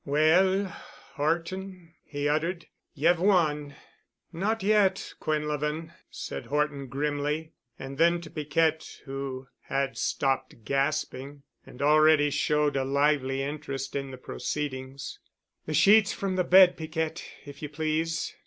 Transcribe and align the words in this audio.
"Well, 0.03 0.65
Horton," 1.13 1.93
he 2.03 2.27
uttered, 2.27 2.65
"ye've 2.95 3.19
won." 3.19 3.75
"Not 4.33 4.63
yet, 4.63 5.13
Quinlevin," 5.19 5.93
said 6.09 6.47
Horton 6.47 6.87
grimly. 6.87 7.53
And 7.77 7.99
then 7.99 8.19
to 8.21 8.31
Piquette, 8.31 9.01
who 9.05 9.45
had 9.67 9.99
stopped 9.99 10.65
gasping 10.65 11.43
and 11.67 11.83
already 11.83 12.31
showed 12.31 12.75
a 12.75 12.83
lively 12.83 13.43
interest 13.43 13.95
in 13.95 14.09
the 14.09 14.17
proceedings, 14.17 15.19
"The 15.67 15.75
sheets 15.75 16.11
from 16.13 16.35
the 16.35 16.43
bed, 16.43 16.77
Piquette, 16.77 17.23
if 17.45 17.61
you 17.61 17.69
please." 17.69 18.33